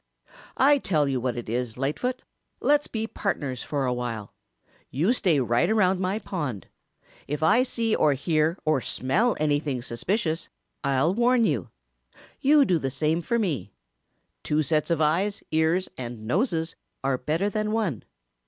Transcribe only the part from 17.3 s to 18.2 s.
than one.